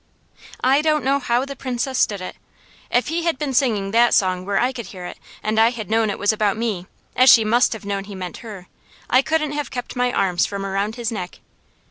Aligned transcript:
I 0.63 0.81
don't 0.81 1.03
know 1.05 1.19
how 1.19 1.45
the 1.45 1.55
Princess 1.55 1.99
stood 1.99 2.21
it. 2.21 2.35
If 2.89 3.09
he 3.09 3.21
had 3.21 3.37
been 3.37 3.53
singing 3.53 3.91
that 3.91 4.15
song 4.15 4.45
where 4.47 4.57
I 4.59 4.73
could 4.73 4.87
hear 4.87 5.05
it 5.05 5.19
and 5.43 5.59
I 5.59 5.69
had 5.69 5.91
known 5.91 6.09
it 6.09 6.17
was 6.17 6.33
about 6.33 6.57
me, 6.57 6.87
as 7.15 7.29
she 7.31 7.45
must 7.45 7.71
have 7.73 7.85
known 7.85 8.05
he 8.05 8.15
meant 8.15 8.37
her, 8.37 8.65
I 9.11 9.21
couldn't 9.21 9.51
have 9.51 9.69
kept 9.69 9.95
my 9.95 10.11
arms 10.11 10.47
from 10.47 10.65
around 10.65 10.95
his 10.95 11.11
neck. 11.11 11.37